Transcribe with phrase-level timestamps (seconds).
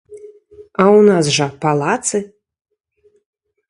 [0.61, 2.19] А ў нас жа палацы.